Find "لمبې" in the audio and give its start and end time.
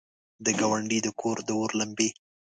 1.79-2.09